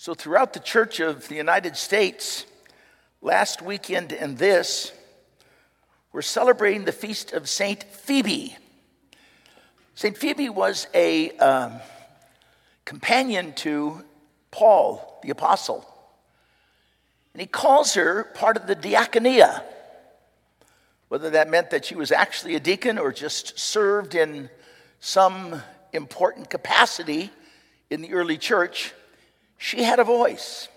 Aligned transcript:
So, 0.00 0.14
throughout 0.14 0.52
the 0.52 0.60
Church 0.60 1.00
of 1.00 1.26
the 1.26 1.34
United 1.34 1.76
States, 1.76 2.46
last 3.20 3.62
weekend 3.62 4.12
and 4.12 4.38
this, 4.38 4.92
we're 6.12 6.22
celebrating 6.22 6.84
the 6.84 6.92
feast 6.92 7.32
of 7.32 7.48
Saint 7.48 7.82
Phoebe. 7.82 8.56
Saint 9.96 10.16
Phoebe 10.16 10.50
was 10.50 10.86
a 10.94 11.32
um, 11.38 11.80
companion 12.84 13.54
to 13.54 14.04
Paul, 14.52 15.18
the 15.24 15.30
apostle. 15.30 15.84
And 17.34 17.40
he 17.40 17.48
calls 17.48 17.94
her 17.94 18.22
part 18.22 18.56
of 18.56 18.68
the 18.68 18.76
diaconia, 18.76 19.64
whether 21.08 21.30
that 21.30 21.50
meant 21.50 21.70
that 21.70 21.84
she 21.84 21.96
was 21.96 22.12
actually 22.12 22.54
a 22.54 22.60
deacon 22.60 22.98
or 22.98 23.10
just 23.10 23.58
served 23.58 24.14
in 24.14 24.48
some 25.00 25.60
important 25.92 26.50
capacity 26.50 27.30
in 27.90 28.00
the 28.00 28.12
early 28.12 28.38
church, 28.38 28.94
she 29.58 29.82
had 29.82 29.98
a 29.98 30.04
voice. 30.04 30.68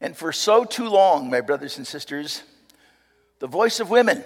And 0.00 0.16
for 0.16 0.32
so 0.32 0.64
too 0.64 0.88
long, 0.88 1.28
my 1.28 1.40
brothers 1.40 1.76
and 1.76 1.86
sisters, 1.86 2.42
the 3.40 3.46
voice 3.46 3.80
of 3.80 3.90
women 3.90 4.24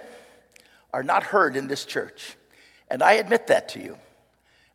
are 0.92 1.02
not 1.02 1.22
heard 1.22 1.56
in 1.56 1.68
this 1.68 1.84
church. 1.84 2.36
And 2.90 3.02
I 3.02 3.14
admit 3.14 3.48
that 3.48 3.70
to 3.70 3.80
you. 3.80 3.96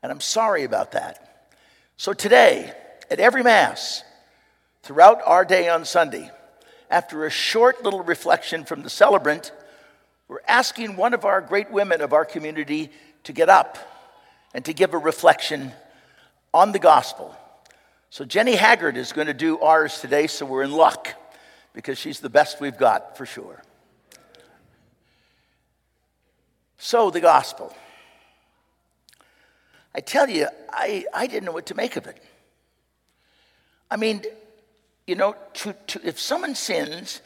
And 0.01 0.11
I'm 0.11 0.21
sorry 0.21 0.63
about 0.63 0.91
that. 0.91 1.47
So 1.97 2.13
today, 2.13 2.73
at 3.09 3.19
every 3.19 3.43
Mass, 3.43 4.03
throughout 4.81 5.21
our 5.25 5.45
day 5.45 5.69
on 5.69 5.85
Sunday, 5.85 6.29
after 6.89 7.25
a 7.25 7.29
short 7.29 7.83
little 7.83 8.03
reflection 8.03 8.65
from 8.65 8.83
the 8.83 8.89
celebrant, 8.89 9.51
we're 10.27 10.41
asking 10.47 10.95
one 10.95 11.13
of 11.13 11.25
our 11.25 11.41
great 11.41 11.71
women 11.71 12.01
of 12.01 12.13
our 12.13 12.25
community 12.25 12.91
to 13.23 13.33
get 13.33 13.49
up 13.49 13.77
and 14.53 14.65
to 14.65 14.73
give 14.73 14.93
a 14.93 14.97
reflection 14.97 15.71
on 16.53 16.71
the 16.71 16.79
gospel. 16.79 17.35
So, 18.13 18.25
Jenny 18.25 18.53
Haggard 18.53 18.95
is 18.95 19.11
going 19.11 19.25
to 19.25 19.33
do 19.33 19.57
ours 19.57 19.99
today, 19.99 20.27
so 20.27 20.45
we're 20.45 20.61
in 20.61 20.71
luck 20.71 21.15
because 21.73 21.97
she's 21.97 22.19
the 22.19 22.29
best 22.29 22.61
we've 22.61 22.77
got 22.77 23.17
for 23.17 23.25
sure. 23.25 23.63
So, 26.77 27.09
the 27.09 27.21
gospel. 27.21 27.75
I 29.95 30.01
tell 30.01 30.29
you, 30.29 30.45
I, 30.69 31.05
I 31.11 31.25
didn't 31.25 31.45
know 31.45 31.53
what 31.53 31.65
to 31.65 31.73
make 31.73 31.95
of 31.95 32.05
it. 32.05 32.21
I 33.89 33.95
mean, 33.95 34.21
you 35.07 35.15
know, 35.15 35.35
to, 35.55 35.73
to, 35.87 36.07
if 36.07 36.19
someone 36.19 36.53
sins, 36.53 37.19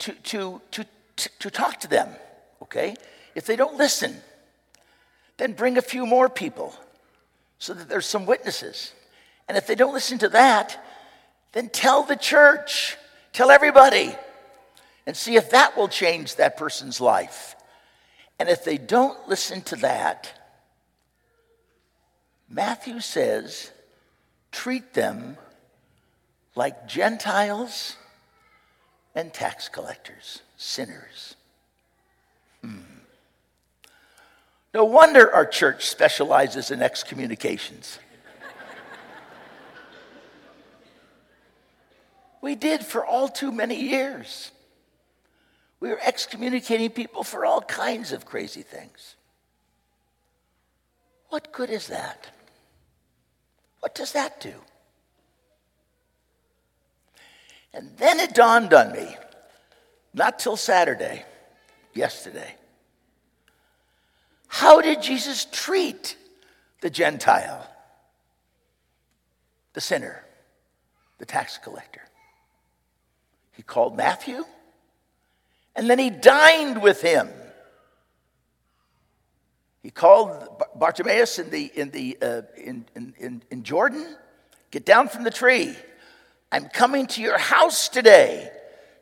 to, 0.00 0.12
to, 0.12 0.60
to, 0.72 0.84
to 1.38 1.50
talk 1.50 1.78
to 1.82 1.88
them, 1.88 2.08
okay? 2.62 2.96
If 3.36 3.46
they 3.46 3.54
don't 3.54 3.76
listen, 3.76 4.16
then 5.36 5.52
bring 5.52 5.78
a 5.78 5.82
few 5.82 6.04
more 6.04 6.28
people 6.28 6.74
so 7.60 7.74
that 7.74 7.88
there's 7.88 8.06
some 8.06 8.26
witnesses. 8.26 8.90
And 9.48 9.56
if 9.56 9.66
they 9.66 9.74
don't 9.74 9.92
listen 9.92 10.18
to 10.18 10.28
that, 10.30 10.82
then 11.52 11.68
tell 11.68 12.02
the 12.02 12.16
church, 12.16 12.96
tell 13.32 13.50
everybody, 13.50 14.14
and 15.06 15.16
see 15.16 15.36
if 15.36 15.50
that 15.50 15.76
will 15.76 15.88
change 15.88 16.36
that 16.36 16.56
person's 16.56 17.00
life. 17.00 17.54
And 18.38 18.48
if 18.48 18.64
they 18.64 18.76
don't 18.76 19.28
listen 19.28 19.62
to 19.62 19.76
that, 19.76 20.32
Matthew 22.48 23.00
says, 23.00 23.70
treat 24.52 24.94
them 24.94 25.36
like 26.54 26.86
Gentiles 26.88 27.96
and 29.14 29.32
tax 29.32 29.68
collectors, 29.68 30.42
sinners. 30.56 31.36
Hmm. 32.62 32.80
No 34.74 34.84
wonder 34.84 35.32
our 35.32 35.46
church 35.46 35.86
specializes 35.86 36.70
in 36.70 36.82
excommunications. 36.82 37.98
We 42.42 42.54
did 42.54 42.84
for 42.84 43.04
all 43.04 43.28
too 43.28 43.52
many 43.52 43.76
years. 43.76 44.50
We 45.80 45.90
were 45.90 46.00
excommunicating 46.04 46.90
people 46.90 47.22
for 47.22 47.44
all 47.44 47.60
kinds 47.60 48.12
of 48.12 48.24
crazy 48.24 48.62
things. 48.62 49.16
What 51.28 51.52
good 51.52 51.70
is 51.70 51.88
that? 51.88 52.30
What 53.80 53.94
does 53.94 54.12
that 54.12 54.40
do? 54.40 54.54
And 57.74 57.90
then 57.98 58.20
it 58.20 58.34
dawned 58.34 58.72
on 58.72 58.92
me, 58.92 59.16
not 60.14 60.38
till 60.38 60.56
Saturday, 60.56 61.24
yesterday. 61.92 62.54
How 64.48 64.80
did 64.80 65.02
Jesus 65.02 65.44
treat 65.44 66.16
the 66.80 66.88
Gentile, 66.88 67.68
the 69.74 69.80
sinner, 69.80 70.24
the 71.18 71.26
tax 71.26 71.58
collector? 71.58 72.02
He 73.56 73.62
called 73.62 73.96
Matthew, 73.96 74.44
and 75.74 75.88
then 75.88 75.98
he 75.98 76.10
dined 76.10 76.82
with 76.82 77.00
him. 77.00 77.28
He 79.82 79.90
called 79.90 80.62
Bartimaeus 80.74 81.38
in, 81.38 81.50
the, 81.50 81.70
in, 81.74 81.90
the, 81.90 82.18
uh, 82.20 82.42
in, 82.56 82.84
in, 82.94 83.42
in 83.50 83.62
Jordan, 83.62 84.16
get 84.70 84.84
down 84.84 85.08
from 85.08 85.24
the 85.24 85.30
tree. 85.30 85.74
I'm 86.52 86.68
coming 86.68 87.06
to 87.08 87.22
your 87.22 87.38
house 87.38 87.88
today 87.88 88.50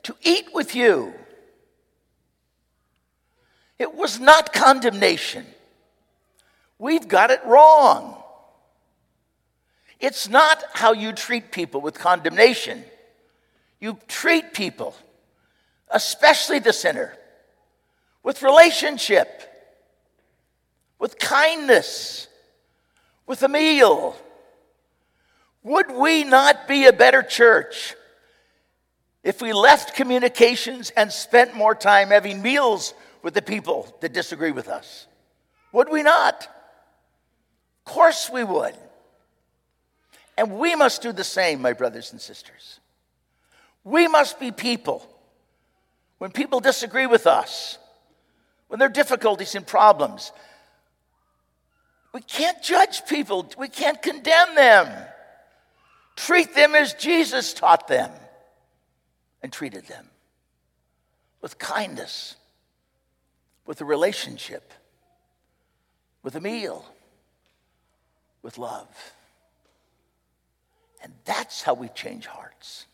to 0.04 0.14
eat 0.22 0.48
with 0.52 0.74
you. 0.74 1.14
It 3.78 3.94
was 3.94 4.20
not 4.20 4.52
condemnation. 4.52 5.46
We've 6.78 7.08
got 7.08 7.30
it 7.30 7.40
wrong. 7.44 8.22
It's 10.00 10.28
not 10.28 10.62
how 10.74 10.92
you 10.92 11.12
treat 11.12 11.50
people 11.50 11.80
with 11.80 11.98
condemnation. 11.98 12.84
You 13.84 13.98
treat 14.08 14.54
people, 14.54 14.96
especially 15.90 16.58
the 16.58 16.72
sinner, 16.72 17.14
with 18.22 18.42
relationship, 18.42 19.28
with 20.98 21.18
kindness, 21.18 22.26
with 23.26 23.42
a 23.42 23.48
meal, 23.48 24.16
would 25.62 25.90
we 25.90 26.24
not 26.24 26.66
be 26.66 26.86
a 26.86 26.94
better 26.94 27.22
church 27.22 27.94
if 29.22 29.42
we 29.42 29.52
left 29.52 29.94
communications 29.94 30.88
and 30.96 31.12
spent 31.12 31.54
more 31.54 31.74
time 31.74 32.08
having 32.08 32.40
meals 32.40 32.94
with 33.22 33.34
the 33.34 33.42
people 33.42 33.94
that 34.00 34.14
disagree 34.14 34.52
with 34.52 34.68
us? 34.68 35.06
Would 35.72 35.90
we 35.90 36.02
not? 36.02 36.48
Of 37.84 37.92
course 37.92 38.30
we 38.30 38.44
would. 38.44 38.76
And 40.38 40.52
we 40.52 40.74
must 40.74 41.02
do 41.02 41.12
the 41.12 41.22
same, 41.22 41.60
my 41.60 41.74
brothers 41.74 42.12
and 42.12 42.20
sisters. 42.22 42.80
We 43.84 44.08
must 44.08 44.40
be 44.40 44.50
people. 44.50 45.06
When 46.18 46.30
people 46.30 46.60
disagree 46.60 47.06
with 47.06 47.26
us, 47.26 47.78
when 48.68 48.78
there 48.78 48.88
are 48.88 48.92
difficulties 48.92 49.54
and 49.54 49.66
problems, 49.66 50.32
we 52.14 52.22
can't 52.22 52.62
judge 52.62 53.06
people, 53.06 53.48
we 53.58 53.68
can't 53.68 54.00
condemn 54.00 54.54
them. 54.54 55.06
Treat 56.16 56.54
them 56.54 56.74
as 56.74 56.94
Jesus 56.94 57.52
taught 57.52 57.88
them 57.88 58.10
and 59.42 59.52
treated 59.52 59.86
them 59.86 60.08
with 61.42 61.58
kindness, 61.58 62.36
with 63.66 63.80
a 63.80 63.84
relationship, 63.84 64.72
with 66.22 66.36
a 66.36 66.40
meal, 66.40 66.86
with 68.42 68.56
love. 68.56 68.88
And 71.02 71.12
that's 71.24 71.62
how 71.62 71.74
we 71.74 71.88
change 71.88 72.26
hearts. 72.26 72.86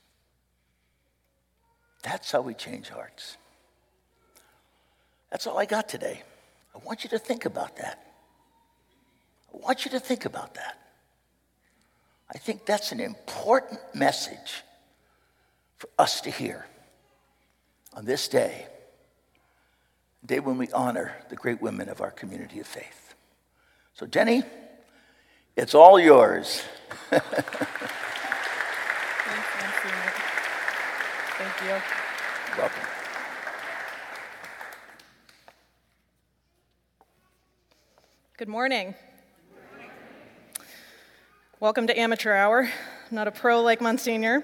That's 2.02 2.32
how 2.32 2.40
we 2.40 2.54
change 2.54 2.88
hearts. 2.88 3.36
That's 5.30 5.46
all 5.46 5.58
I 5.58 5.66
got 5.66 5.88
today. 5.88 6.22
I 6.74 6.78
want 6.84 7.04
you 7.04 7.10
to 7.10 7.18
think 7.18 7.44
about 7.44 7.76
that. 7.76 8.04
I 9.52 9.58
want 9.58 9.84
you 9.84 9.90
to 9.92 10.00
think 10.00 10.24
about 10.24 10.54
that. 10.54 10.78
I 12.32 12.38
think 12.38 12.64
that's 12.64 12.92
an 12.92 13.00
important 13.00 13.80
message 13.94 14.62
for 15.76 15.88
us 15.98 16.20
to 16.22 16.30
hear 16.30 16.66
on 17.94 18.04
this 18.04 18.28
day, 18.28 18.66
day 20.24 20.38
when 20.38 20.56
we 20.58 20.70
honor 20.72 21.12
the 21.28 21.36
great 21.36 21.60
women 21.60 21.88
of 21.88 22.00
our 22.00 22.10
community 22.10 22.60
of 22.60 22.66
faith. 22.66 23.14
So, 23.94 24.06
Jenny, 24.06 24.42
it's 25.56 25.74
all 25.74 25.98
yours. 25.98 26.62
You. 31.62 31.76
Welcome. 32.56 32.82
Good 38.38 38.48
morning. 38.48 38.94
Welcome 41.60 41.86
to 41.88 41.98
Amateur 41.98 42.32
Hour. 42.32 42.62
I'm 42.62 42.70
not 43.14 43.28
a 43.28 43.30
pro 43.30 43.60
like 43.60 43.82
Monsignor. 43.82 44.42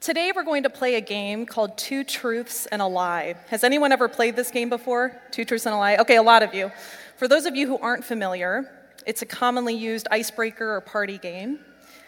Today 0.00 0.30
we're 0.32 0.44
going 0.44 0.62
to 0.62 0.70
play 0.70 0.94
a 0.94 1.00
game 1.00 1.44
called 1.44 1.76
Two 1.76 2.04
Truths 2.04 2.66
and 2.66 2.80
a 2.80 2.86
Lie. 2.86 3.34
Has 3.48 3.64
anyone 3.64 3.90
ever 3.90 4.06
played 4.06 4.36
this 4.36 4.52
game 4.52 4.68
before? 4.68 5.20
Two 5.32 5.44
Truths 5.44 5.66
and 5.66 5.74
a 5.74 5.78
Lie? 5.78 5.96
Okay, 5.96 6.16
a 6.16 6.22
lot 6.22 6.44
of 6.44 6.54
you. 6.54 6.70
For 7.16 7.26
those 7.26 7.46
of 7.46 7.56
you 7.56 7.66
who 7.66 7.78
aren't 7.78 8.04
familiar, 8.04 8.70
it's 9.08 9.22
a 9.22 9.26
commonly 9.26 9.74
used 9.74 10.06
icebreaker 10.12 10.76
or 10.76 10.80
party 10.80 11.18
game 11.18 11.58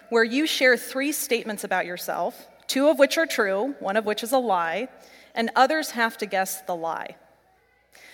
where 0.09 0.23
you 0.23 0.47
share 0.47 0.77
three 0.77 1.11
statements 1.11 1.65
about 1.65 1.85
yourself, 1.85 2.47
two 2.71 2.89
of 2.89 3.01
which 3.01 3.19
are 3.19 3.27
true, 3.27 3.75
one 3.81 3.97
of 3.97 4.07
which 4.07 4.23
is 4.23 4.31
a 4.31 4.39
lie, 4.39 4.87
and 5.35 5.51
others 5.57 5.91
have 5.91 6.17
to 6.17 6.25
guess 6.25 6.61
the 6.63 6.77
lie. 6.77 7.17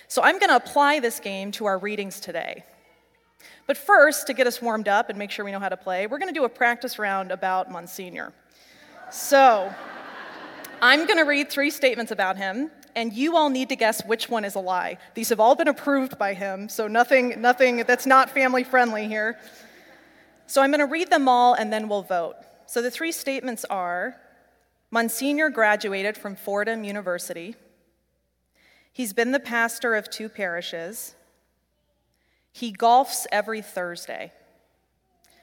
So 0.09 0.23
I'm 0.23 0.39
going 0.39 0.49
to 0.49 0.57
apply 0.57 0.99
this 1.01 1.21
game 1.21 1.53
to 1.53 1.67
our 1.67 1.77
readings 1.77 2.21
today. 2.21 2.65
But 3.67 3.77
first, 3.77 4.27
to 4.29 4.33
get 4.33 4.47
us 4.47 4.63
warmed 4.63 4.89
up 4.89 5.11
and 5.11 5.19
make 5.19 5.31
sure 5.31 5.45
we 5.45 5.53
know 5.53 5.61
how 5.61 5.69
to 5.69 5.77
play, 5.77 6.07
we're 6.07 6.17
going 6.17 6.33
to 6.33 6.41
do 6.41 6.47
a 6.47 6.49
practice 6.49 6.99
round 6.99 7.33
about 7.33 7.71
Monsignor. 7.71 8.33
So 9.11 9.71
I'm 10.81 11.05
going 11.05 11.19
to 11.19 11.25
read 11.25 11.51
three 11.51 11.69
statements 11.69 12.11
about 12.11 12.39
him, 12.39 12.71
and 12.95 13.13
you 13.13 13.37
all 13.37 13.51
need 13.51 13.69
to 13.69 13.77
guess 13.77 14.07
which 14.07 14.31
one 14.31 14.47
is 14.47 14.55
a 14.55 14.61
lie. 14.61 14.97
These 15.13 15.29
have 15.29 15.41
all 15.41 15.55
been 15.55 15.69
approved 15.69 16.17
by 16.17 16.33
him, 16.33 16.71
so 16.71 16.89
nothing, 16.89 17.43
nothing 17.43 17.85
that's 17.87 18.07
not 18.07 18.31
family 18.31 18.65
friendly 18.65 19.07
here. 19.07 19.39
So 20.47 20.63
I'm 20.63 20.71
going 20.71 20.81
to 20.81 20.87
read 20.87 21.11
them 21.11 21.29
all, 21.29 21.53
and 21.53 21.71
then 21.71 21.91
we'll 21.91 22.05
vote. 22.05 22.37
So 22.65 22.81
the 22.81 22.91
three 22.91 23.13
statements 23.13 23.67
are 23.67 24.17
Monsignor 24.91 25.51
graduated 25.51 26.17
from 26.17 26.37
Fordham 26.37 26.85
University. 26.85 27.57
He's 28.93 29.13
been 29.13 29.33
the 29.33 29.41
pastor 29.41 29.95
of 29.95 30.09
two 30.09 30.29
parishes. 30.29 31.15
He 32.53 32.73
golfs 32.73 33.27
every 33.31 33.61
Thursday. 33.61 34.33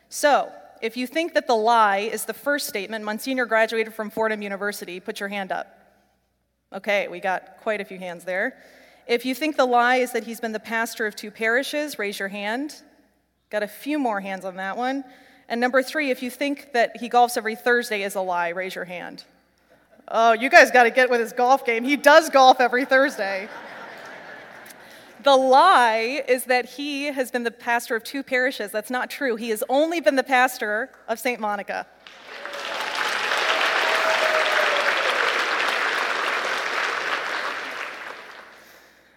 So, 0.10 0.51
if 0.81 0.98
you 0.98 1.07
think 1.07 1.34
that 1.34 1.48
the 1.48 1.56
lie 1.56 2.00
is 2.00 2.25
the 2.25 2.34
first 2.34 2.68
statement, 2.68 3.06
Monsignor 3.06 3.45
graduated 3.45 3.94
from 3.94 4.10
Fordham 4.10 4.42
University, 4.42 5.00
put 5.00 5.19
your 5.19 5.30
hand 5.30 5.51
up. 5.51 5.68
Okay, 6.74 7.07
we 7.07 7.19
got 7.19 7.57
quite 7.62 7.80
a 7.80 7.86
few 7.86 8.00
hands 8.00 8.24
there. 8.24 8.57
If 9.07 9.25
you 9.25 9.36
think 9.36 9.57
the 9.57 9.66
lie 9.66 9.98
is 9.98 10.13
that 10.13 10.24
he's 10.24 10.39
been 10.39 10.54
the 10.54 10.60
pastor 10.60 11.06
of 11.06 11.16
two 11.16 11.30
parishes, 11.30 12.00
raise 12.00 12.18
your 12.18 12.30
hand. 12.30 12.81
Got 13.50 13.63
a 13.63 13.68
few 13.68 14.00
more 14.00 14.22
hands 14.22 14.46
on 14.46 14.56
that 14.56 14.78
one. 14.78 15.04
And 15.48 15.62
number 15.62 15.84
three, 15.84 16.10
if 16.10 16.24
you 16.24 16.31
think 16.31 16.74
that 16.74 16.98
he 16.98 17.10
golfs 17.10 17.38
every 17.38 17.56
Thursday 17.56 18.01
is 18.01 18.16
a 18.16 18.22
lie, 18.22 18.50
raise 18.50 18.75
your 18.75 18.86
hand. 18.86 19.25
Oh, 20.08 20.34
you 20.34 20.50
guys 20.50 20.70
got 20.70 20.84
to 20.84 20.92
get 20.92 21.10
with 21.10 21.20
his 21.20 21.34
golf 21.34 21.66
game. 21.66 21.84
He 21.84 21.96
does 21.96 22.30
golf 22.30 22.60
every 22.60 22.86
Thursday. 22.86 23.48
the 25.24 25.36
lie 25.36 26.24
is 26.28 26.46
that 26.46 26.66
he 26.66 27.06
has 27.06 27.32
been 27.32 27.44
the 27.44 27.52
pastor 27.52 27.96
of 27.96 28.04
two 28.04 28.22
parishes. 28.22 28.72
That's 28.72 28.92
not 28.92 29.10
true. 29.10 29.36
He 29.38 29.50
has 29.50 29.64
only 29.70 30.02
been 30.02 30.16
the 30.16 30.24
pastor 30.24 30.90
of 31.08 31.20
St. 31.20 31.40
Monica. 31.40 31.88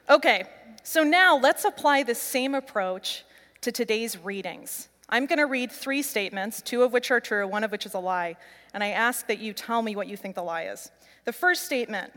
Okay, 0.09 0.44
so 0.85 1.03
now 1.03 1.37
let's 1.37 1.65
apply 1.65 2.05
the 2.05 2.15
same 2.15 2.55
approach 2.55 3.25
to 3.61 3.73
today's 3.73 4.17
readings. 4.17 4.89
I'm 5.08 5.26
going 5.26 5.38
to 5.38 5.47
read 5.47 5.70
three 5.70 6.03
statements, 6.03 6.61
two 6.61 6.82
of 6.82 6.93
which 6.93 7.11
are 7.11 7.20
true, 7.20 7.47
one 7.47 7.62
of 7.62 7.70
which 7.70 7.87
is 7.87 7.94
a 7.94 7.99
lie, 7.99 8.37
and 8.75 8.82
I 8.82 8.88
ask 8.88 9.26
that 9.29 9.38
you 9.38 9.53
tell 9.53 9.82
me 9.82 9.94
what 9.94 10.08
you 10.08 10.17
think 10.17 10.35
the 10.35 10.43
lie 10.43 10.64
is. 10.64 10.91
The 11.25 11.32
first 11.32 11.64
statement 11.64 12.12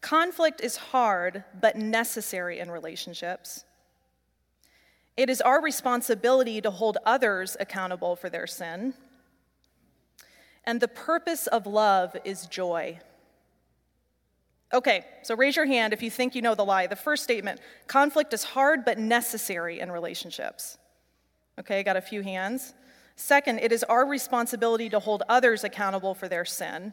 conflict 0.00 0.60
is 0.60 0.76
hard 0.76 1.44
but 1.60 1.76
necessary 1.76 2.58
in 2.58 2.70
relationships. 2.70 3.64
It 5.16 5.30
is 5.30 5.40
our 5.40 5.62
responsibility 5.62 6.60
to 6.60 6.70
hold 6.70 6.98
others 7.06 7.56
accountable 7.58 8.16
for 8.16 8.28
their 8.28 8.46
sin. 8.46 8.94
And 10.64 10.80
the 10.80 10.88
purpose 10.88 11.46
of 11.46 11.66
love 11.66 12.16
is 12.24 12.46
joy. 12.46 13.00
Okay, 14.72 15.04
so 15.22 15.36
raise 15.36 15.56
your 15.56 15.66
hand 15.66 15.92
if 15.92 16.02
you 16.02 16.10
think 16.10 16.34
you 16.34 16.42
know 16.42 16.54
the 16.54 16.64
lie. 16.64 16.86
The 16.86 16.96
first 16.96 17.22
statement 17.22 17.60
conflict 17.86 18.32
is 18.34 18.42
hard 18.42 18.84
but 18.84 18.98
necessary 18.98 19.80
in 19.80 19.92
relationships. 19.92 20.78
Okay, 21.58 21.82
got 21.82 21.96
a 21.96 22.00
few 22.00 22.22
hands. 22.22 22.74
Second, 23.16 23.60
it 23.60 23.72
is 23.72 23.84
our 23.84 24.06
responsibility 24.06 24.88
to 24.88 24.98
hold 24.98 25.22
others 25.28 25.62
accountable 25.62 26.14
for 26.14 26.28
their 26.28 26.44
sin. 26.44 26.92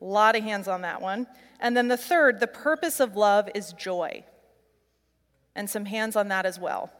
A 0.00 0.04
lot 0.04 0.36
of 0.36 0.42
hands 0.42 0.68
on 0.68 0.82
that 0.82 1.00
one. 1.00 1.26
And 1.60 1.76
then 1.76 1.88
the 1.88 1.96
third, 1.96 2.38
the 2.38 2.46
purpose 2.46 3.00
of 3.00 3.16
love 3.16 3.48
is 3.54 3.72
joy. 3.72 4.24
And 5.56 5.68
some 5.68 5.86
hands 5.86 6.16
on 6.16 6.28
that 6.28 6.46
as 6.46 6.58
well. 6.58 6.92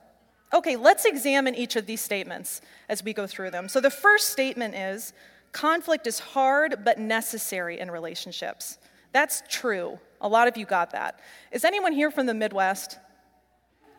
Okay, 0.52 0.76
let's 0.76 1.05
examine 1.05 1.55
each 1.55 1.76
of 1.76 1.85
these 1.87 2.00
statements 2.00 2.62
as 2.88 3.05
we 3.05 3.12
go 3.12 3.26
through 3.26 3.50
them. 3.50 3.69
So 3.69 3.81
the 3.81 3.90
first 3.90 4.31
statement 4.31 4.75
is 4.75 5.12
conflict 5.52 6.06
is 6.06 6.19
hard 6.19 6.76
but 6.85 6.99
necessary 6.99 7.79
in 7.79 7.90
relationships. 7.90 8.79
That's 9.12 9.43
true. 9.49 9.99
A 10.20 10.29
lot 10.29 10.49
of 10.49 10.56
you 10.56 10.64
got 10.64 10.90
that. 10.93 11.20
Is 11.52 11.64
anyone 11.64 11.93
here 11.93 12.11
from 12.11 12.26
the 12.26 12.35
Midwest? 12.35 12.99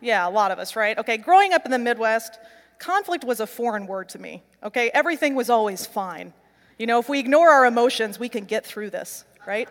Yeah, 0.00 0.26
a 0.26 0.30
lot 0.30 0.50
of 0.50 0.58
us, 0.58 0.76
right? 0.76 0.98
Okay, 0.98 1.16
growing 1.16 1.52
up 1.52 1.64
in 1.64 1.70
the 1.70 1.78
Midwest, 1.78 2.38
conflict 2.80 3.22
was 3.22 3.38
a 3.38 3.46
foreign 3.46 3.86
word 3.86 4.08
to 4.08 4.18
me, 4.18 4.42
okay? 4.64 4.90
Everything 4.92 5.36
was 5.36 5.48
always 5.48 5.86
fine. 5.86 6.32
You 6.78 6.86
know, 6.86 6.98
if 6.98 7.08
we 7.08 7.20
ignore 7.20 7.50
our 7.50 7.66
emotions, 7.66 8.18
we 8.18 8.28
can 8.28 8.44
get 8.44 8.66
through 8.66 8.90
this, 8.90 9.24
right? 9.46 9.68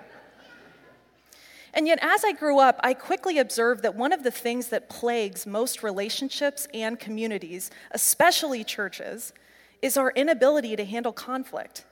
And 1.74 1.88
yet, 1.88 2.00
as 2.02 2.24
I 2.24 2.32
grew 2.32 2.60
up, 2.60 2.80
I 2.84 2.94
quickly 2.94 3.38
observed 3.38 3.84
that 3.84 3.96
one 3.96 4.14
of 4.14 4.24
the 4.24 4.32
things 4.32 4.70
that 4.70 4.90
plagues 4.90 5.46
most 5.46 5.84
relationships 5.84 6.68
and 6.74 7.00
communities, 7.00 7.70
especially 7.92 8.64
churches, 8.64 9.34
is 9.82 9.98
our 9.98 10.12
inability 10.12 10.76
to 10.76 10.86
handle 10.86 11.12
conflict. 11.12 11.86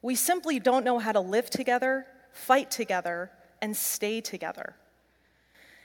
We 0.00 0.14
simply 0.14 0.58
don't 0.58 0.84
know 0.84 0.98
how 0.98 1.12
to 1.12 1.20
live 1.20 1.50
together, 1.50 2.06
fight 2.32 2.70
together, 2.70 3.30
and 3.62 3.76
stay 3.76 4.20
together. 4.20 4.76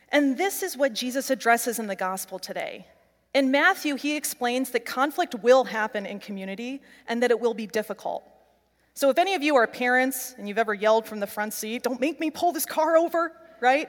And 0.09 0.37
this 0.37 0.63
is 0.63 0.75
what 0.75 0.93
Jesus 0.93 1.29
addresses 1.29 1.79
in 1.79 1.87
the 1.87 1.95
gospel 1.95 2.39
today. 2.39 2.87
In 3.33 3.51
Matthew, 3.51 3.95
he 3.95 4.15
explains 4.15 4.71
that 4.71 4.85
conflict 4.85 5.35
will 5.35 5.63
happen 5.63 6.05
in 6.05 6.19
community 6.19 6.81
and 7.07 7.21
that 7.21 7.29
it 7.29 7.39
will 7.39 7.53
be 7.53 7.67
difficult. 7.67 8.23
So, 8.95 9.09
if 9.09 9.17
any 9.17 9.35
of 9.35 9.43
you 9.43 9.55
are 9.55 9.67
parents 9.67 10.35
and 10.37 10.47
you've 10.47 10.57
ever 10.57 10.73
yelled 10.73 11.05
from 11.05 11.19
the 11.19 11.27
front 11.27 11.53
seat, 11.53 11.83
don't 11.83 12.01
make 12.01 12.19
me 12.19 12.31
pull 12.31 12.51
this 12.51 12.65
car 12.65 12.97
over, 12.97 13.31
right? 13.61 13.87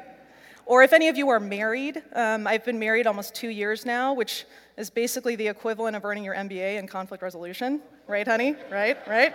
Or 0.66 0.82
if 0.82 0.92
any 0.92 1.08
of 1.08 1.16
you 1.16 1.30
are 1.30 1.40
married, 1.40 2.02
um, 2.12 2.46
I've 2.46 2.64
been 2.64 2.78
married 2.78 3.06
almost 3.06 3.34
two 3.34 3.48
years 3.48 3.84
now, 3.84 4.12
which 4.12 4.44
is 4.76 4.88
basically 4.88 5.34
the 5.34 5.48
equivalent 5.48 5.96
of 5.96 6.04
earning 6.04 6.22
your 6.22 6.34
MBA 6.34 6.78
in 6.78 6.86
conflict 6.86 7.22
resolution, 7.22 7.80
right, 8.06 8.28
honey? 8.28 8.54
Right, 8.70 8.96
right? 9.08 9.34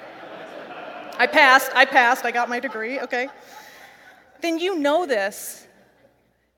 I 1.18 1.28
passed, 1.28 1.72
I 1.75 1.86
passed, 1.86 2.25
I 2.25 2.31
got 2.31 2.48
my 2.48 2.60
degree, 2.60 3.00
okay. 3.01 3.28
Then 4.42 4.60
you 4.60 4.80
know 4.80 5.06
this. 5.06 5.68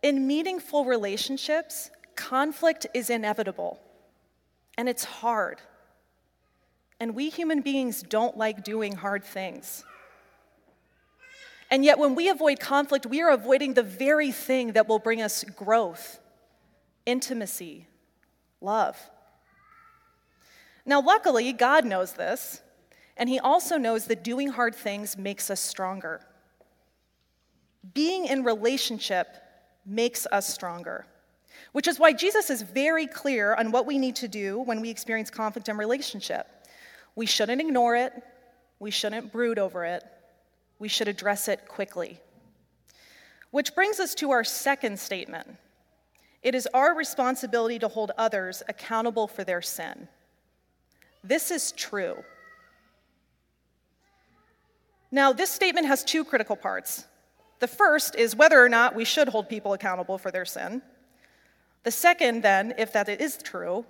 In 0.04 0.28
meaningful 0.28 0.86
relationships, 0.86 1.90
conflict 2.18 2.88
is 2.94 3.10
inevitable 3.10 3.80
and 4.78 4.90
it's 4.90 5.06
hard. 5.06 5.62
And 7.00 7.16
we 7.16 7.30
human 7.30 7.62
beings 7.62 8.04
don't 8.04 8.36
like 8.36 8.64
doing 8.64 8.96
hard 8.96 9.24
things. 9.24 9.86
And 11.70 11.84
yet, 11.84 12.00
when 12.00 12.16
we 12.16 12.30
avoid 12.30 12.60
conflict, 12.60 13.06
we 13.06 13.22
are 13.22 13.30
avoiding 13.30 13.74
the 13.74 13.84
very 13.84 14.32
thing 14.32 14.74
that 14.74 14.88
will 14.88 15.00
bring 15.00 15.22
us 15.22 15.44
growth, 15.44 16.20
intimacy, 17.06 17.88
love. 18.62 18.98
Now, 20.86 21.02
luckily, 21.02 21.52
God 21.52 21.84
knows 21.84 22.14
this, 22.14 22.62
and 23.18 23.28
He 23.28 23.40
also 23.40 23.78
knows 23.78 24.06
that 24.06 24.24
doing 24.24 24.48
hard 24.48 24.76
things 24.76 25.18
makes 25.18 25.50
us 25.50 25.60
stronger. 25.60 26.22
Being 27.94 28.26
in 28.26 28.44
relationship 28.46 29.28
makes 29.86 30.26
us 30.32 30.48
stronger. 30.48 31.06
Which 31.72 31.88
is 31.88 32.00
why 32.00 32.14
Jesus 32.14 32.50
is 32.50 32.62
very 32.62 33.08
clear 33.08 33.54
on 33.56 33.72
what 33.72 33.86
we 33.86 33.98
need 33.98 34.16
to 34.18 34.28
do 34.28 34.60
when 34.60 34.82
we 34.82 34.90
experience 34.90 35.30
conflict 35.30 35.70
in 35.70 35.78
relationship. 35.78 36.48
We 37.16 37.26
shouldn't 37.26 37.62
ignore 37.62 37.96
it, 37.96 38.14
we 38.80 38.92
shouldn't 38.92 39.32
brood 39.32 39.60
over 39.60 39.86
it, 39.86 40.04
we 40.80 40.88
should 40.88 41.08
address 41.08 41.48
it 41.48 41.68
quickly. 41.68 42.20
Which 43.52 43.74
brings 43.76 44.00
us 44.00 44.14
to 44.16 44.32
our 44.32 44.44
second 44.44 45.00
statement 45.00 45.48
it 46.44 46.56
is 46.56 46.68
our 46.74 46.96
responsibility 46.96 47.80
to 47.80 47.88
hold 47.88 48.12
others 48.18 48.64
accountable 48.70 49.28
for 49.28 49.44
their 49.44 49.62
sin. 49.62 50.08
This 51.24 51.52
is 51.52 51.72
true. 51.72 52.24
Now, 55.12 55.34
this 55.34 55.50
statement 55.50 55.88
has 55.88 56.04
two 56.04 56.24
critical 56.24 56.56
parts. 56.56 57.06
The 57.60 57.68
first 57.68 58.16
is 58.16 58.36
whether 58.36 58.64
or 58.64 58.70
not 58.70 58.96
we 58.96 59.04
should 59.04 59.30
hold 59.30 59.50
people 59.50 59.74
accountable 59.74 60.18
for 60.18 60.32
their 60.32 60.46
sin. 60.46 60.82
The 61.88 61.92
second, 61.92 62.42
then, 62.42 62.74
if 62.78 62.92
that 62.92 63.08
is 63.08 63.38
true, 63.38 63.86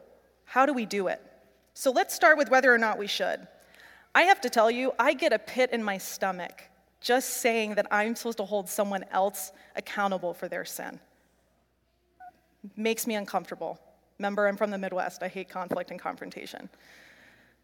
how 0.45 0.67
do 0.67 0.73
we 0.73 0.85
do 0.85 1.07
it? 1.07 1.19
So 1.73 1.89
let's 1.89 2.13
start 2.13 2.37
with 2.37 2.47
whether 2.47 2.71
or 2.71 2.77
not 2.77 2.99
we 2.99 3.07
should. 3.07 3.47
I 4.13 4.21
have 4.21 4.39
to 4.41 4.51
tell 4.51 4.69
you, 4.69 4.91
I 4.99 5.15
get 5.15 5.33
a 5.33 5.39
pit 5.39 5.71
in 5.73 5.81
my 5.81 5.97
stomach 5.97 6.61
just 7.01 7.41
saying 7.41 7.73
that 7.73 7.87
I'm 7.89 8.15
supposed 8.15 8.37
to 8.37 8.45
hold 8.45 8.69
someone 8.69 9.03
else 9.09 9.51
accountable 9.75 10.35
for 10.35 10.47
their 10.47 10.63
sin. 10.63 10.99
Makes 12.75 13.07
me 13.07 13.15
uncomfortable. 13.15 13.79
Remember, 14.19 14.47
I'm 14.47 14.57
from 14.57 14.69
the 14.69 14.77
Midwest. 14.77 15.23
I 15.23 15.27
hate 15.27 15.49
conflict 15.49 15.89
and 15.89 15.99
confrontation. 15.99 16.69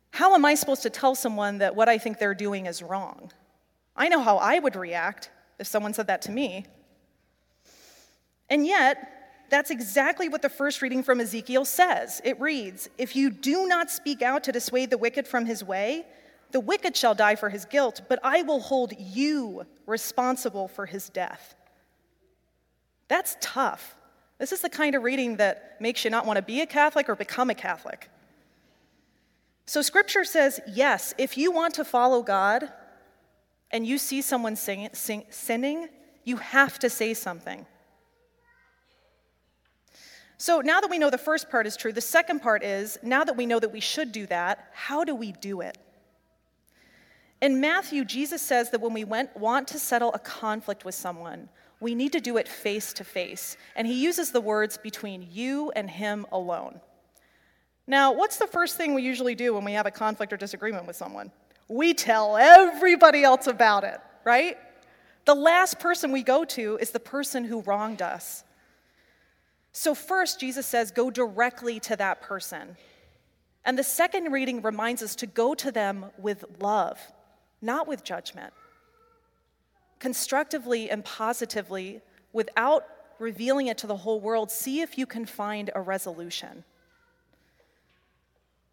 How 0.10 0.34
am 0.34 0.46
I 0.46 0.56
supposed 0.56 0.82
to 0.82 0.90
tell 0.90 1.13
someone 1.13 1.60
that 1.60 1.75
what 1.75 1.90
I 1.90 2.00
think 2.00 2.18
they're 2.18 2.34
doing 2.34 2.66
is 2.66 2.82
wrong? 2.82 3.32
I 3.96 4.10
know 4.10 4.20
how 4.20 4.38
I 4.38 4.58
would 4.58 4.75
react 4.75 5.30
if 5.60 5.68
someone 5.68 5.94
said 5.94 6.08
that 6.08 6.24
to 6.24 6.32
me. 6.32 6.66
And 8.50 8.66
yet, 8.66 9.20
that's 9.50 9.71
exactly 9.71 10.29
what 10.29 10.41
the 10.41 10.50
first 10.50 10.81
reading 10.81 11.03
from 11.03 11.19
Ezekiel 11.19 11.65
says. 11.65 12.21
It 12.23 12.39
reads 12.39 12.89
If 12.97 13.15
you 13.15 13.29
do 13.29 13.67
not 13.67 13.91
speak 13.91 14.21
out 14.21 14.43
to 14.45 14.51
dissuade 14.51 14.89
the 14.89 14.97
wicked 14.97 15.27
from 15.27 15.45
his 15.45 15.63
way, 15.63 16.05
the 16.51 16.59
wicked 16.59 16.95
shall 16.95 17.15
die 17.15 17.35
for 17.35 17.50
his 17.50 17.65
guilt, 17.65 18.01
but 18.07 18.19
I 18.23 18.43
will 18.43 18.59
hold 18.59 18.93
you 18.97 19.65
responsible 19.85 20.67
for 20.67 20.85
his 20.85 21.09
death. 21.09 21.55
That's 23.07 23.38
tough. 23.41 23.95
This 24.38 24.51
is 24.51 24.62
the 24.62 24.69
kind 24.69 24.95
of 24.95 25.03
reading 25.03 25.38
that 25.38 25.77
makes 25.79 26.03
you 26.03 26.12
not 26.12 26.25
want 26.25 26.38
to 26.38 26.43
be 26.43 26.62
a 26.62 26.65
Catholic 26.65 27.09
or 27.09 27.15
become 27.15 27.50
a 27.50 27.55
Catholic. 27.55 28.09
So, 29.65 29.81
scripture 29.81 30.23
says 30.23 30.59
yes, 30.67 31.13
if 31.17 31.38
you 31.38 31.51
want 31.51 31.75
to 31.75 31.85
follow 31.85 32.21
God 32.21 32.71
and 33.71 33.85
you 33.85 33.97
see 33.97 34.21
someone 34.21 34.55
sing, 34.55 34.89
sing, 34.93 35.25
sinning, 35.29 35.88
you 36.23 36.38
have 36.38 36.79
to 36.79 36.89
say 36.89 37.13
something. 37.13 37.65
So, 40.43 40.59
now 40.59 40.81
that 40.81 40.89
we 40.89 41.00
know 41.00 41.09
the 41.09 41.17
first 41.17 41.50
part 41.50 41.65
is 41.67 41.77
true, 41.77 41.93
the 41.93 42.01
second 42.01 42.41
part 42.41 42.65
is 42.65 42.97
now 43.01 43.23
that 43.23 43.38
we 43.38 43.45
know 43.45 43.62
that 43.62 43.71
we 43.71 43.79
should 43.79 44.12
do 44.12 44.25
that, 44.25 44.67
how 44.73 45.05
do 45.05 45.15
we 45.15 45.31
do 45.31 45.62
it? 45.62 45.77
In 47.41 47.62
Matthew, 47.62 48.03
Jesus 48.03 48.41
says 48.41 48.69
that 48.71 48.81
when 48.81 48.91
we 48.91 49.05
went, 49.05 49.33
want 49.38 49.69
to 49.69 49.79
settle 49.79 50.12
a 50.13 50.19
conflict 50.19 50.83
with 50.83 50.95
someone, 50.95 51.47
we 51.79 51.95
need 51.95 52.12
to 52.12 52.19
do 52.19 52.35
it 52.35 52.50
face 52.50 52.91
to 52.91 53.05
face. 53.05 53.55
And 53.77 53.88
he 53.88 53.93
uses 53.93 54.31
the 54.31 54.41
words 54.41 54.77
between 54.77 55.29
you 55.31 55.71
and 55.77 55.89
him 55.89 56.25
alone. 56.29 56.81
Now, 57.88 58.12
what's 58.12 58.35
the 58.35 58.47
first 58.47 58.75
thing 58.75 58.93
we 58.93 59.01
usually 59.01 59.35
do 59.35 59.53
when 59.53 59.63
we 59.63 59.71
have 59.71 59.85
a 59.85 59.91
conflict 59.91 60.33
or 60.33 60.35
disagreement 60.35 60.88
with 60.88 60.97
someone? 60.97 61.31
We 61.69 61.93
tell 61.93 62.35
everybody 62.35 63.23
else 63.23 63.47
about 63.47 63.85
it, 63.85 64.01
right? 64.25 64.57
The 65.23 65.35
last 65.35 65.79
person 65.79 66.12
we 66.12 66.21
go 66.21 66.43
to 66.43 66.77
is 66.81 66.91
the 66.91 67.00
person 67.00 67.45
who 67.45 67.62
wronged 67.62 68.01
us. 68.01 68.43
So, 69.74 69.96
first, 69.96 70.39
Jesus 70.39 70.68
says, 70.68 70.92
go 70.92 71.10
directly 71.10 71.80
to 71.82 71.96
that 71.96 72.22
person. 72.22 72.77
And 73.65 73.77
the 73.77 73.84
second 73.84 74.32
reading 74.32 74.62
reminds 74.62 75.01
us 75.01 75.15
to 75.18 75.25
go 75.25 75.56
to 75.56 75.72
them 75.72 76.06
with 76.18 76.46
love, 76.60 77.00
not 77.62 77.88
with 77.88 78.03
judgment. 78.03 78.53
Constructively 80.00 80.89
and 80.92 81.03
positively, 81.03 82.01
without 82.34 82.86
revealing 83.20 83.68
it 83.68 83.77
to 83.80 83.88
the 83.88 83.98
whole 83.98 84.20
world, 84.20 84.51
see 84.51 84.82
if 84.82 84.98
you 84.98 85.06
can 85.06 85.25
find 85.25 85.72
a 85.74 85.82
resolution. 85.82 86.63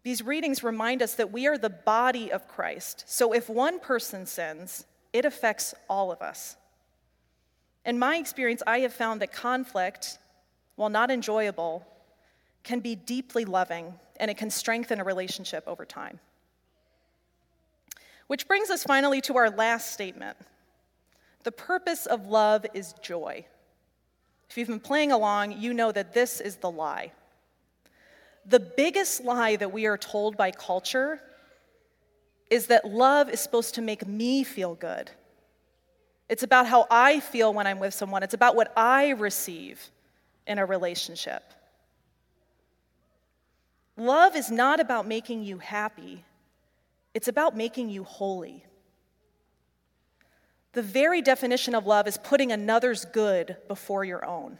These 0.03 0.23
readings 0.23 0.63
remind 0.63 1.01
us 1.01 1.15
that 1.15 1.31
we 1.31 1.47
are 1.47 1.57
the 1.57 1.69
body 1.69 2.31
of 2.31 2.47
Christ. 2.47 3.05
So 3.07 3.33
if 3.33 3.49
one 3.49 3.79
person 3.79 4.25
sins, 4.25 4.85
it 5.13 5.25
affects 5.25 5.73
all 5.89 6.11
of 6.11 6.21
us. 6.21 6.57
In 7.85 7.97
my 7.97 8.17
experience, 8.17 8.61
I 8.67 8.79
have 8.79 8.93
found 8.93 9.21
that 9.21 9.31
conflict, 9.31 10.19
while 10.81 10.89
not 10.89 11.11
enjoyable, 11.11 11.85
can 12.63 12.79
be 12.79 12.95
deeply 12.95 13.45
loving 13.45 13.93
and 14.19 14.31
it 14.31 14.37
can 14.37 14.49
strengthen 14.49 14.99
a 14.99 15.03
relationship 15.03 15.63
over 15.67 15.85
time. 15.85 16.19
Which 18.25 18.47
brings 18.47 18.71
us 18.71 18.83
finally 18.83 19.21
to 19.21 19.37
our 19.37 19.51
last 19.51 19.93
statement 19.93 20.37
the 21.43 21.51
purpose 21.51 22.07
of 22.07 22.25
love 22.25 22.65
is 22.73 22.93
joy. 23.03 23.45
If 24.49 24.57
you've 24.57 24.69
been 24.69 24.79
playing 24.79 25.11
along, 25.11 25.59
you 25.61 25.71
know 25.71 25.91
that 25.91 26.15
this 26.15 26.41
is 26.41 26.55
the 26.55 26.71
lie. 26.71 27.11
The 28.47 28.59
biggest 28.59 29.23
lie 29.23 29.57
that 29.57 29.71
we 29.71 29.85
are 29.85 29.99
told 29.99 30.35
by 30.35 30.49
culture 30.49 31.21
is 32.49 32.67
that 32.67 32.85
love 32.85 33.29
is 33.29 33.39
supposed 33.39 33.75
to 33.75 33.81
make 33.83 34.07
me 34.07 34.43
feel 34.43 34.73
good. 34.73 35.11
It's 36.27 36.41
about 36.41 36.65
how 36.65 36.87
I 36.89 37.19
feel 37.19 37.53
when 37.53 37.67
I'm 37.67 37.77
with 37.77 37.93
someone, 37.93 38.23
it's 38.23 38.33
about 38.33 38.55
what 38.55 38.73
I 38.75 39.09
receive 39.09 39.91
in 40.51 40.59
a 40.59 40.65
relationship. 40.65 41.53
Love 43.95 44.35
is 44.35 44.51
not 44.51 44.81
about 44.81 45.07
making 45.07 45.43
you 45.43 45.57
happy, 45.57 46.25
it's 47.13 47.29
about 47.29 47.55
making 47.55 47.89
you 47.89 48.03
holy. 48.03 48.65
The 50.73 50.81
very 50.81 51.21
definition 51.21 51.75
of 51.75 51.85
love 51.85 52.07
is 52.07 52.17
putting 52.17 52.51
another's 52.51 53.03
good 53.05 53.57
before 53.67 54.05
your 54.05 54.25
own. 54.25 54.57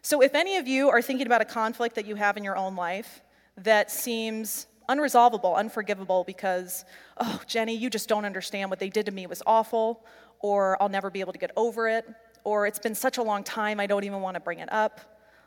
So, 0.00 0.22
if 0.22 0.34
any 0.34 0.56
of 0.56 0.68
you 0.68 0.90
are 0.90 1.02
thinking 1.02 1.26
about 1.26 1.40
a 1.40 1.46
conflict 1.46 1.94
that 1.94 2.06
you 2.06 2.14
have 2.14 2.36
in 2.36 2.44
your 2.44 2.56
own 2.56 2.76
life 2.76 3.22
that 3.58 3.90
seems 3.90 4.66
unresolvable, 4.88 5.56
unforgivable 5.56 6.24
because, 6.24 6.84
oh, 7.18 7.40
Jenny, 7.46 7.74
you 7.74 7.88
just 7.88 8.08
don't 8.08 8.24
understand 8.24 8.68
what 8.68 8.78
they 8.78 8.90
did 8.90 9.06
to 9.06 9.12
me 9.12 9.26
was 9.26 9.42
awful, 9.46 10.04
or 10.40 10.80
I'll 10.82 10.90
never 10.90 11.10
be 11.10 11.20
able 11.20 11.32
to 11.32 11.38
get 11.38 11.52
over 11.56 11.88
it, 11.88 12.06
or 12.44 12.66
it's 12.66 12.78
been 12.78 12.94
such 12.94 13.18
a 13.18 13.22
long 13.22 13.42
time 13.42 13.80
I 13.80 13.86
don't 13.86 14.04
even 14.04 14.20
want 14.20 14.34
to 14.34 14.40
bring 14.40 14.60
it 14.60 14.72
up, 14.72 15.00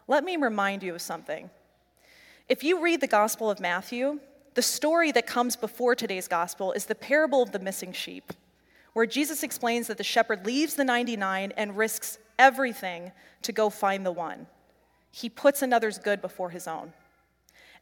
let 0.07 0.23
me 0.23 0.35
remind 0.35 0.83
you 0.83 0.95
of 0.95 1.01
something. 1.01 1.49
If 2.49 2.63
you 2.63 2.81
read 2.81 3.01
the 3.01 3.07
Gospel 3.07 3.49
of 3.49 3.59
Matthew, 3.59 4.19
the 4.55 4.61
story 4.61 5.11
that 5.11 5.27
comes 5.27 5.55
before 5.55 5.95
today's 5.95 6.27
Gospel 6.27 6.71
is 6.71 6.85
the 6.85 6.95
parable 6.95 7.43
of 7.43 7.51
the 7.51 7.59
missing 7.59 7.93
sheep, 7.93 8.33
where 8.93 9.05
Jesus 9.05 9.43
explains 9.43 9.87
that 9.87 9.97
the 9.97 10.03
shepherd 10.03 10.45
leaves 10.45 10.73
the 10.73 10.83
99 10.83 11.53
and 11.55 11.77
risks 11.77 12.17
everything 12.39 13.11
to 13.43 13.51
go 13.51 13.69
find 13.69 14.05
the 14.05 14.11
one. 14.11 14.47
He 15.11 15.29
puts 15.29 15.61
another's 15.61 15.99
good 15.99 16.21
before 16.21 16.49
his 16.49 16.67
own. 16.67 16.93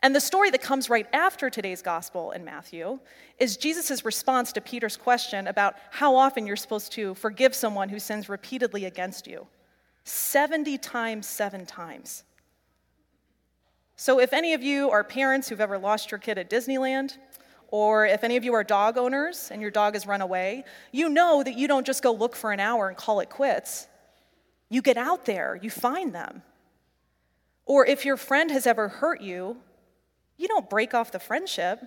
And 0.01 0.15
the 0.15 0.21
story 0.21 0.49
that 0.51 0.61
comes 0.61 0.89
right 0.89 1.07
after 1.13 1.49
today's 1.49 1.81
gospel 1.81 2.31
in 2.31 2.43
Matthew 2.45 2.99
is 3.39 3.57
Jesus' 3.57 4.05
response 4.05 4.51
to 4.53 4.61
Peter's 4.61 4.97
question 4.97 5.47
about 5.47 5.75
how 5.91 6.15
often 6.15 6.45
you're 6.45 6.55
supposed 6.55 6.91
to 6.93 7.13
forgive 7.15 7.55
someone 7.55 7.89
who 7.89 7.99
sins 7.99 8.29
repeatedly 8.29 8.85
against 8.85 9.27
you 9.27 9.47
70 10.03 10.77
times, 10.77 11.25
seven 11.25 11.65
times. 11.65 12.23
So, 13.95 14.19
if 14.19 14.33
any 14.33 14.53
of 14.53 14.61
you 14.61 14.91
are 14.91 15.03
parents 15.03 15.47
who've 15.47 15.61
ever 15.61 15.77
lost 15.77 16.11
your 16.11 16.19
kid 16.19 16.37
at 16.37 16.49
Disneyland, 16.49 17.17
or 17.69 18.05
if 18.05 18.23
any 18.23 18.37
of 18.37 18.43
you 18.43 18.53
are 18.53 18.63
dog 18.63 18.97
owners 18.97 19.49
and 19.51 19.61
your 19.61 19.71
dog 19.71 19.93
has 19.93 20.05
run 20.05 20.21
away, 20.21 20.65
you 20.91 21.09
know 21.09 21.43
that 21.43 21.57
you 21.57 21.67
don't 21.67 21.85
just 21.85 22.03
go 22.03 22.11
look 22.11 22.35
for 22.35 22.51
an 22.51 22.59
hour 22.59 22.87
and 22.87 22.97
call 22.97 23.19
it 23.21 23.29
quits. 23.29 23.87
You 24.69 24.81
get 24.81 24.97
out 24.97 25.25
there, 25.25 25.57
you 25.61 25.69
find 25.69 26.13
them. 26.13 26.43
Or 27.65 27.85
if 27.85 28.05
your 28.05 28.17
friend 28.17 28.51
has 28.51 28.67
ever 28.67 28.87
hurt 28.87 29.21
you, 29.21 29.57
you 30.37 30.47
don't 30.47 30.69
break 30.69 30.93
off 30.93 31.11
the 31.11 31.19
friendship. 31.19 31.81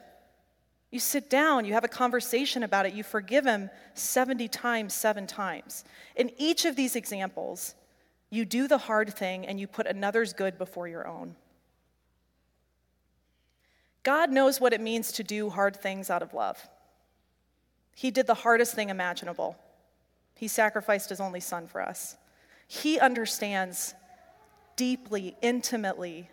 You 0.91 1.01
sit 1.01 1.29
down, 1.29 1.65
you 1.65 1.75
have 1.75 1.85
a 1.85 1.89
conversation 1.89 2.63
about 2.63 2.87
it, 2.87 2.95
you 2.95 3.03
forgive 3.03 3.45
him 3.45 3.69
70 3.95 4.49
times, 4.49 4.95
seven 4.95 5.27
times. 5.27 5.85
In 6.17 6.31
each 6.39 6.65
of 6.65 6.77
these 6.77 6.97
examples, 6.97 7.75
you 8.31 8.45
do 8.45 8.67
the 8.67 8.79
hard 8.79 9.13
thing 9.13 9.47
and 9.47 9.61
you 9.61 9.67
put 9.67 9.87
another's 9.87 10.33
good 10.33 10.57
before 10.57 10.89
your 10.89 11.07
own. 11.07 11.37
God 14.03 14.31
knows 14.31 14.61
what 14.61 14.73
it 14.73 14.81
means 14.81 15.13
to 15.13 15.23
do 15.23 15.51
hard 15.51 15.77
things 15.77 16.09
out 16.09 16.23
of 16.23 16.33
love. 16.33 16.69
He 17.95 18.11
did 18.11 18.27
the 18.27 18.35
hardest 18.35 18.75
thing 18.75 18.89
imaginable. 18.89 19.57
He 20.35 20.49
sacrificed 20.49 21.11
his 21.11 21.21
only 21.21 21.41
son 21.41 21.67
for 21.67 21.83
us. 21.83 22.17
He 22.67 22.99
understands 22.99 23.95
deeply, 24.77 25.37
intimately 25.43 26.31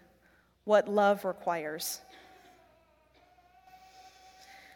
what 0.65 0.89
love 0.89 1.23
requires. 1.23 2.01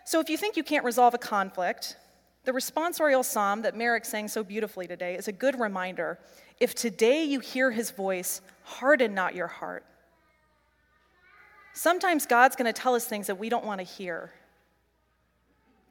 So, 0.05 0.19
if 0.19 0.29
you 0.29 0.38
think 0.38 0.58
you 0.58 0.63
can't 0.63 0.86
resolve 0.86 1.13
a 1.13 1.19
conflict, 1.19 1.98
the 2.46 2.51
responsorial 2.51 3.24
psalm 3.24 3.62
that 3.63 3.75
Merrick 3.75 4.05
sang 4.05 4.27
so 4.27 4.43
beautifully 4.43 4.88
today 4.88 5.15
is 5.15 5.27
a 5.27 5.31
good 5.31 5.60
reminder. 5.60 6.17
If 6.60 6.74
today 6.74 7.24
you 7.24 7.39
hear 7.39 7.69
his 7.69 7.91
voice, 7.91 8.41
harden 8.63 9.13
not 9.13 9.36
your 9.36 9.48
heart. 9.48 9.86
Sometimes 11.74 12.25
God's 12.25 12.55
going 12.55 12.72
to 12.72 12.81
tell 12.81 12.96
us 12.96 13.05
things 13.05 13.27
that 13.27 13.38
we 13.38 13.50
don't 13.50 13.65
want 13.65 13.79
to 13.79 13.86
hear. 13.86 14.31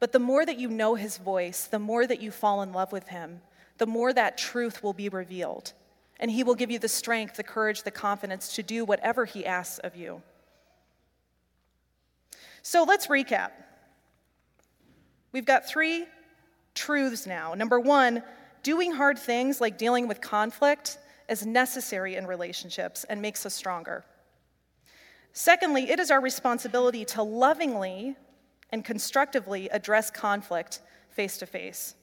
But 0.01 0.13
the 0.13 0.19
more 0.19 0.45
that 0.45 0.59
you 0.59 0.69
know 0.69 0.95
his 0.95 1.17
voice, 1.17 1.67
the 1.67 1.79
more 1.79 2.07
that 2.07 2.21
you 2.21 2.31
fall 2.31 2.63
in 2.63 2.73
love 2.73 2.93
with 2.93 3.09
him, 3.09 3.41
the 3.79 3.87
more 3.87 4.13
that 4.13 4.39
truth 4.39 4.83
will 4.83 4.93
be 4.93 5.09
revealed. 5.09 5.73
And 6.21 6.31
He 6.31 6.43
will 6.43 6.55
give 6.55 6.71
you 6.71 6.79
the 6.79 6.89
strength, 6.89 7.37
the 7.37 7.43
courage, 7.43 7.83
the 7.83 7.91
confidence 7.91 8.55
to 8.57 8.63
do 8.63 8.85
whatever 8.85 9.25
He 9.25 9.47
asks 9.47 9.79
of 9.79 9.97
you. 9.97 10.23
So 12.63 12.85
let's 12.85 13.07
recap. 13.07 13.51
We've 15.33 15.47
got 15.47 15.69
three 15.69 16.07
truths 16.75 17.27
now. 17.27 17.55
Number 17.55 17.79
one, 17.79 18.23
doing 18.63 18.93
hard 18.93 19.19
things 19.19 19.61
like 19.61 19.79
dealing 19.79 20.09
with 20.09 20.21
conflict 20.21 20.99
is 21.29 21.45
necessary 21.45 22.17
in 22.17 22.27
relationships 22.27 23.05
and 23.05 23.21
makes 23.21 23.45
us 23.45 23.55
stronger. 23.55 24.05
Secondly, 25.33 25.91
it 25.91 26.01
is 26.01 26.11
our 26.11 26.21
responsibility 26.21 27.05
to 27.05 27.23
lovingly 27.23 28.17
and 28.71 28.85
constructively 28.85 29.69
address 29.69 30.11
conflict 30.11 30.81
face 31.11 31.39
to 31.39 31.47
face. 31.47 31.95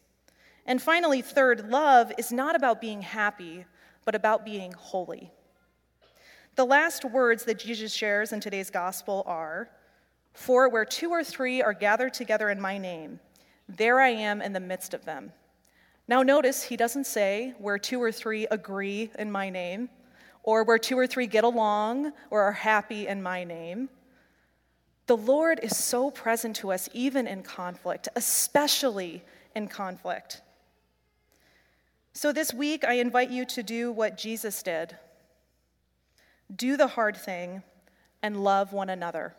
And 0.66 0.82
finally, 0.82 1.22
third, 1.22 1.70
love 1.70 2.12
is 2.18 2.32
not 2.32 2.56
about 2.56 2.82
being 2.82 3.02
happy, 3.02 3.66
but 4.06 4.16
about 4.16 4.46
being 4.46 4.72
holy. 4.72 5.32
The 6.56 6.66
last 6.66 7.04
words 7.04 7.44
that 7.46 7.60
Jesus 7.60 7.94
shares 7.94 8.32
in 8.32 8.40
today's 8.40 8.70
gospel 8.70 9.24
are 9.26 9.70
For 10.34 10.70
where 10.70 10.86
two 10.86 11.10
or 11.10 11.24
three 11.24 11.62
are 11.62 11.74
gathered 11.74 12.14
together 12.14 12.50
in 12.50 12.62
my 12.62 12.78
name, 12.78 13.20
there 13.68 14.00
I 14.00 14.10
am 14.10 14.42
in 14.42 14.54
the 14.54 14.60
midst 14.60 14.94
of 14.94 15.04
them. 15.06 15.34
Now, 16.08 16.22
notice 16.22 16.64
he 16.64 16.78
doesn't 16.78 17.08
say 17.08 17.56
where 17.58 17.80
two 17.80 18.02
or 18.02 18.12
three 18.12 18.46
agree 18.52 19.12
in 19.18 19.32
my 19.32 19.50
name. 19.50 19.90
or 20.44 20.64
where 20.64 20.78
two 20.78 20.98
or 20.98 21.08
three 21.08 21.26
get 21.26 21.44
along 21.44 22.14
or 22.30 22.42
are 22.44 22.52
happy 22.52 23.08
in 23.08 23.22
my 23.22 23.44
name. 23.44 23.90
The 25.08 25.18
Lord 25.18 25.60
is 25.64 25.76
so 25.76 26.12
present 26.12 26.56
to 26.58 26.72
us, 26.72 26.88
even 26.94 27.26
in 27.28 27.42
conflict, 27.42 28.08
especially 28.16 29.24
in 29.56 29.68
conflict. 29.68 30.42
So 32.18 32.32
this 32.32 32.54
week, 32.54 32.86
I 32.86 32.94
invite 32.94 33.30
you 33.30 33.44
to 33.48 33.62
do 33.62 33.92
what 33.92 34.18
Jesus 34.18 34.64
did 34.64 34.96
do 36.56 36.78
the 36.78 36.88
hard 36.88 37.18
thing 37.18 37.62
and 38.22 38.42
love 38.42 38.72
one 38.72 38.90
another. 38.90 39.36